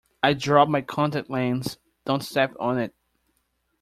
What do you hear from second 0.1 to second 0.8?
I dropped